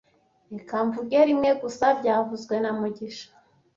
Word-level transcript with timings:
Reka 0.53 0.75
mvuge 0.87 1.19
rimwe 1.29 1.49
gusa 1.61 1.85
byavuzwe 1.99 2.55
na 2.63 2.71
mugisha 2.77 3.27